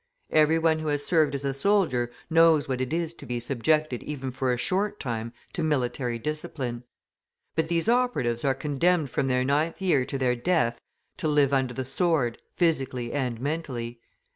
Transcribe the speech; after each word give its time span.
Every 0.31 0.57
one 0.57 0.79
who 0.79 0.87
has 0.87 1.05
served 1.05 1.35
as 1.35 1.45
a 1.45 1.53
soldier 1.53 2.11
knows 2.27 2.67
what 2.67 2.81
it 2.81 2.91
is 2.91 3.13
to 3.13 3.25
be 3.27 3.39
subjected 3.39 4.01
even 4.01 4.31
for 4.31 4.51
a 4.51 4.57
short 4.57 4.99
time 4.99 5.31
to 5.53 5.61
military 5.61 6.17
discipline. 6.17 6.85
But 7.55 7.67
these 7.67 7.87
operatives 7.87 8.43
are 8.43 8.55
condemned 8.55 9.11
from 9.11 9.27
their 9.27 9.45
ninth 9.45 9.79
year 9.79 10.03
to 10.05 10.17
their 10.17 10.35
death 10.35 10.81
to 11.17 11.27
live 11.27 11.53
under 11.53 11.75
the 11.75 11.85
sword, 11.85 12.39
physically 12.55 13.13
and 13.13 13.39
mentally. 13.39 13.99